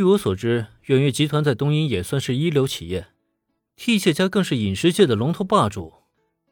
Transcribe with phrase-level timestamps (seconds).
[0.00, 3.08] 据我所知，远月集团在东瀛也算是一流企业，
[3.76, 5.92] 替谢家更是饮食界的龙头霸主。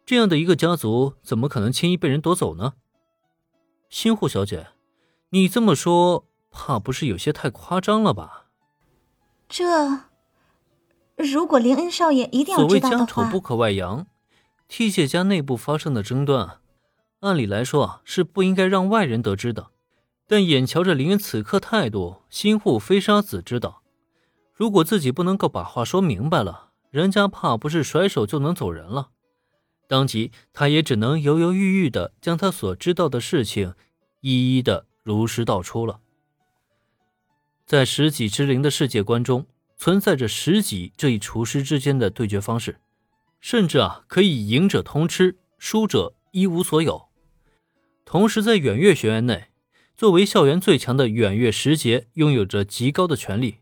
[0.04, 2.74] 这样的一个家族，怎么可能轻易被人夺走呢？
[3.88, 4.66] 新户小姐，
[5.30, 8.48] 你这么说，怕不是有些太夸张了吧？
[9.48, 9.64] 这，
[11.16, 14.06] 如果林恩少爷一定要知道的话，所谓家丑不可外扬，
[14.68, 16.58] 替谢家内部发生的争端，
[17.20, 19.70] 按理来说啊，是不应该让外人得知的。
[20.30, 23.82] 但眼瞧着林恩此刻态度，新户飞沙子知道，
[24.52, 29.08] 如果自己不能够把话说明白了，人家怕不是甩手就能走人了。
[29.86, 33.74] 当即，他也只能犹犹豫豫的将他所知道的事情
[34.20, 36.00] 一一的如实道出了。
[37.64, 39.46] 在十几之灵的世界观中，
[39.78, 42.80] 存在着十几这一厨师之间的对决方式，
[43.40, 47.08] 甚至啊，可以赢者通吃，输者一无所有。
[48.04, 49.47] 同时，在远月学院内，
[49.98, 53.56] 作为校园最强的远月十杰拥有着极高的权力，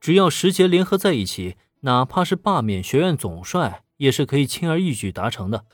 [0.00, 3.84] 只要十杰联合在一起，哪怕是罢免学院总帅。
[3.98, 5.64] 也是可以轻而易举达成的。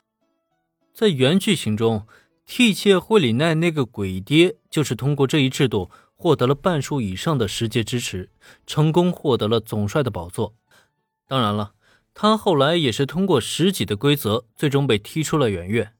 [0.93, 2.05] 在原剧情中，
[2.45, 8.29] 替切惠里奈那个鬼爹就是通过这一制度获得了半数以上的世界支持，
[8.67, 10.53] 成功获得了总帅的宝座。
[11.27, 11.73] 当然了，
[12.13, 15.93] 他后来也是通过十几的规则，最终被踢出了远月。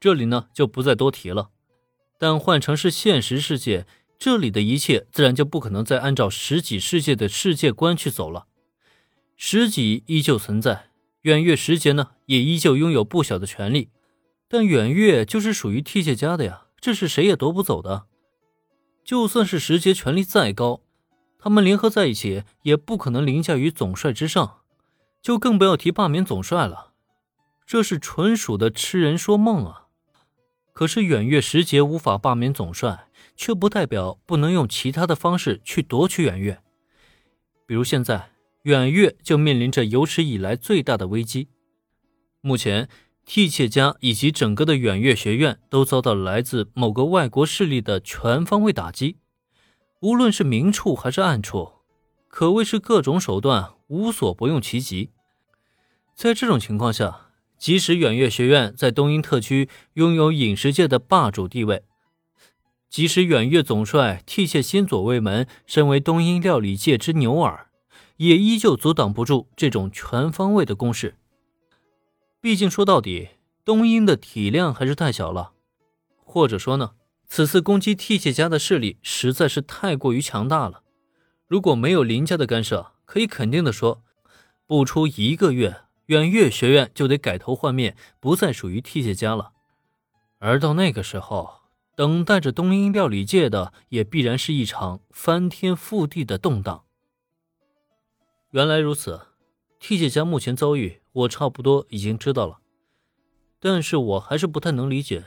[0.00, 1.50] 这里呢就不再多提了。
[2.24, 3.86] 但换成是现实世界，
[4.18, 8.46] 这里的一切自然就不可能再按照十几世界的世界观去走了。
[9.36, 10.86] 十几依旧存在。
[11.20, 13.90] 远月时节呢，也依旧拥有不小的权利，
[14.48, 18.06] 但远月就是属于替谢家的呀，这是谁也夺不走的。
[19.04, 20.80] 就算是时节权力再高，
[21.38, 24.60] 他们联合在一起，也不可能凌驾于总帅之上，
[25.20, 26.94] 就更不要提罢免总帅了。
[27.66, 29.83] 这是纯属的痴人说梦啊！
[30.74, 36.60] 可是远月时节无法罢免总帅，却不代表不能用其他的方式去夺取远月，
[37.66, 38.34] 比如现在。
[38.64, 41.48] 远月就面临着有史以来最大的危机。
[42.40, 42.88] 目前，
[43.26, 49.18] 替切家以及整个的远月学院都遭到了来自某个外国势力的全方位打击，
[50.00, 51.72] 无论是明处还是暗处，
[52.26, 55.10] 可谓是各种手段无所不用其极。
[56.14, 61.84] 在这种情况下，即使远月学院在东瀛特区拥有饮食界的霸主地位，
[62.88, 67.68] 即使远月总帅替谢新左卫门身为东瀛料理界之牛耳。
[68.18, 71.16] 也依旧阻挡不住这种全方位的攻势。
[72.40, 73.30] 毕竟说到底，
[73.64, 75.54] 东瀛的体量还是太小了，
[76.24, 76.92] 或者说呢，
[77.26, 80.82] 此次攻击替谢家的势力实在是太过于强大了。
[81.48, 84.04] 如果没有林家的干涉，可以肯定的说，
[84.64, 89.52] 不出一个月，远月学院就得改头换面，不再属于替谢家了。
[90.38, 91.62] 而到那个时候，
[91.96, 96.84] 等待着东瀛料理界的，也必然是一场翻天覆地的动荡。
[98.50, 99.28] 原来如此，
[99.78, 102.58] 替谢家目前遭遇，我差不多已经知道了。
[103.58, 105.24] 但是我还是不太能理解，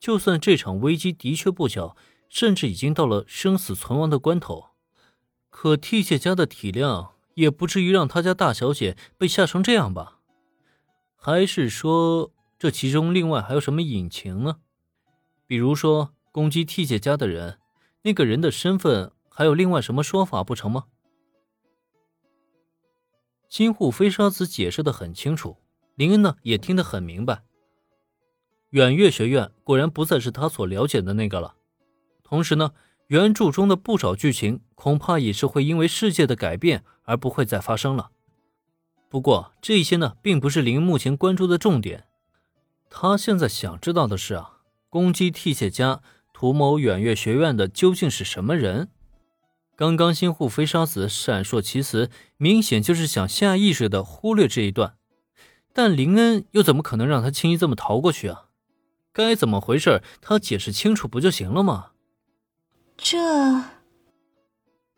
[0.00, 1.96] 就算这场危机的确不小，
[2.28, 4.70] 甚至已经到了生死存亡的关头，
[5.48, 10.18] 可替谢家的体量也不至于让他家大小姐被吓成这样吧？
[11.16, 14.58] 还是说这其中另外还有什么隐情呢？
[15.46, 17.58] 比如说攻击替姐家的人，
[18.02, 20.86] 那个人的身份还有另外什么说法不成吗？
[23.48, 25.58] 金护飞沙子解释的很清楚，
[25.94, 27.42] 林恩呢也听得很明白。
[28.70, 31.54] 远月学院果然不再是他所了解的那个了。
[32.22, 32.72] 同时呢，
[33.08, 38.10] 原著中的不少剧情恐怕也是会因为世界的改变而不会再发生了。
[39.08, 42.04] 不过这些呢，并不是林恩目前关注的重点。
[42.88, 44.58] 他现在想知道的是啊，
[44.88, 46.00] 攻击替谢家、
[46.32, 48.88] 图谋远月学院的究竟是什么人？
[49.76, 54.96] 刚刚新护飞沙子闪烁其词，明显就是想下意识的忽略这一段，
[55.72, 58.48] 但林恩又怎么可能让他轻易这么逃过去啊？
[59.12, 61.91] 该怎么回事，他解释清楚不就行了吗？
[63.02, 63.18] 这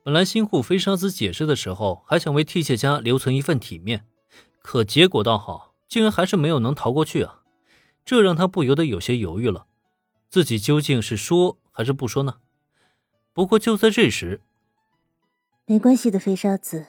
[0.02, 4.04] 本来新护飞沙子解释的时候，还想为替谢家留存一份体面，
[4.60, 7.40] 可结果倒好，竟然还是没有能逃过去啊！
[8.04, 9.64] 这让他不由得有些犹豫了，
[10.28, 12.36] 自己究竟是说还是不说呢？
[13.32, 14.42] 不过就在这时。
[15.64, 16.84] 没关系的，飞沙子，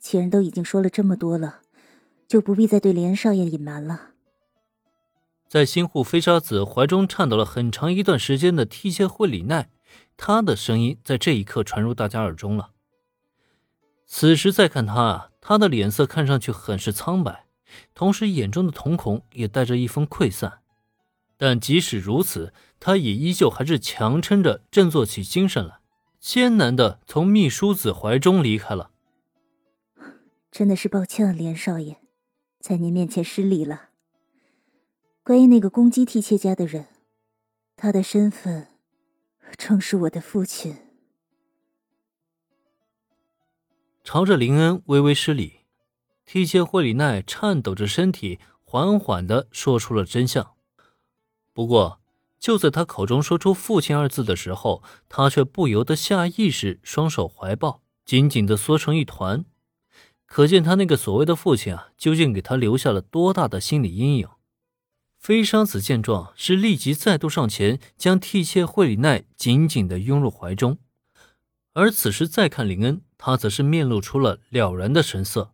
[0.00, 1.60] 既然都已经说了这么多了，
[2.26, 4.10] 就不必再对连少爷隐瞒了。
[5.48, 9.70] 在新护飞沙子怀中颤抖了很长一段时间的替切惠里奈，
[10.16, 12.70] 他的声音在这一刻传入大家耳中了。
[14.06, 17.46] 此时再看他，他的脸色看上去很是苍白，
[17.94, 20.58] 同时眼中的瞳孔也带着一分溃散。
[21.36, 25.78] 但即使如此，他也依旧还是强撑着振作起精神来。
[26.18, 28.90] 艰难的从秘书子怀中离开了。
[30.50, 31.96] 真的是抱歉啊，连少爷，
[32.58, 33.90] 在您面前失礼了。
[35.22, 36.88] 关于那个攻击替妾家的人，
[37.76, 38.66] 他的身份
[39.56, 40.76] 正是我的父亲。
[44.02, 45.60] 朝着林恩微微施礼，
[46.24, 50.54] 替妾惠里奈颤抖着身体，缓缓的说出了真相。
[51.52, 52.00] 不过，
[52.38, 59.44] 就在他口中说出“父亲”二字的时候，他却不由得下意识双手怀抱，紧紧的缩成一团。
[60.26, 64.28] 可见他那个所谓的父亲啊，究竟给他留下了多大的心理阴影？
[65.20, 70.78] 飞沙子见状，是立即再度上前，将替妾惠里奈紧紧的拥入怀中。
[71.74, 75.52] 而此时再看林恩，他则是面露出了了然的神色。